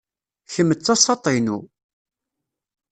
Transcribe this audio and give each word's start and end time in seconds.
Kemm 0.53 0.71
d 0.77 0.79
tasaḍt-inu. 0.81 1.57